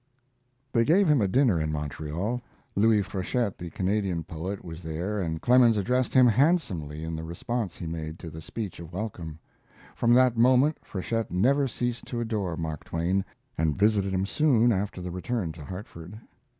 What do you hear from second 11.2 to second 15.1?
never ceased to adore Mark Twain, and visited him soon after